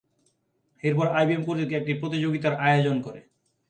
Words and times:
এরপর 0.83 1.05
আইবিএম 1.11 1.41
কর্তৃপক্ষ 1.45 1.79
একটি 1.79 1.93
প্রতিযোগিতার 2.01 2.53
আয়োজন 2.65 2.97
করে। 3.05 3.19